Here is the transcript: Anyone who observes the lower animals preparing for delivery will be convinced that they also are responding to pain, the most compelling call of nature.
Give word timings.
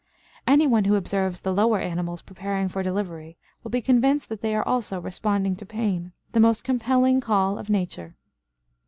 Anyone 0.47 0.85
who 0.85 0.95
observes 0.95 1.41
the 1.41 1.53
lower 1.53 1.77
animals 1.77 2.23
preparing 2.23 2.69
for 2.69 2.81
delivery 2.81 3.37
will 3.63 3.69
be 3.69 3.83
convinced 3.83 4.29
that 4.29 4.41
they 4.41 4.55
also 4.55 4.97
are 4.97 4.99
responding 4.99 5.55
to 5.57 5.63
pain, 5.63 6.11
the 6.31 6.39
most 6.39 6.63
compelling 6.63 7.21
call 7.21 7.59
of 7.59 7.69
nature. 7.69 8.15